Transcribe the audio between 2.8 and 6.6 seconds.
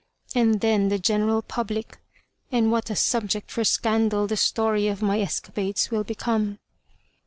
a subject for scandal the story of my escapades will become."